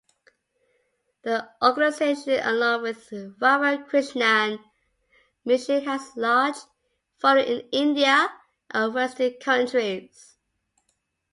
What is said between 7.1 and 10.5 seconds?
following in India and Western countries.